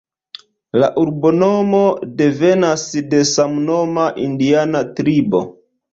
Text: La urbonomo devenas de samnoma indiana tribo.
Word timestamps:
La 0.83 0.87
urbonomo 1.01 1.81
devenas 2.21 2.85
de 3.13 3.21
samnoma 3.35 4.11
indiana 4.29 4.83
tribo. 5.03 5.43